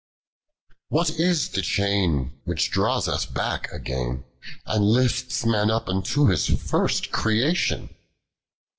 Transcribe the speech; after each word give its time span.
2. 0.71 0.75
What 0.89 1.09
is 1.19 1.49
the 1.49 1.61
chain 1.61 2.31
which 2.45 2.71
draws 2.71 3.07
us 3.07 3.27
back 3.27 3.71
again, 3.71 4.23
And 4.65 4.83
litis 4.83 5.45
man 5.45 5.69
up 5.69 5.87
unto 5.87 6.25
his 6.25 6.47
first 6.47 7.11
creation 7.11 7.93